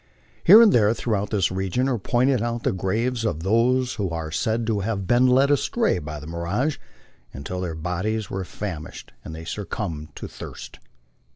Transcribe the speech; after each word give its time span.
Here 0.43 0.63
and 0.63 0.73
there 0.73 0.95
throughout 0.95 1.29
this 1.29 1.51
region 1.51 1.87
are 1.87 1.99
pointed 1.99 2.41
out 2.41 2.63
the 2.63 2.71
graves 2.71 3.23
of 3.23 3.43
those 3.43 3.93
who 3.93 4.09
are 4.09 4.31
said 4.31 4.65
to 4.65 4.79
have 4.79 5.05
been 5.05 5.27
led 5.27 5.51
astray 5.51 5.99
by 5.99 6.19
the 6.19 6.25
mirage 6.25 6.79
until 7.33 7.61
their 7.61 7.75
bodies 7.75 8.27
were 8.27 8.43
famished 8.43 9.13
and 9.23 9.35
they 9.35 9.45
suc 9.45 9.69
cumbed 9.69 10.15
to 10.15 10.27
thirst. 10.27 10.79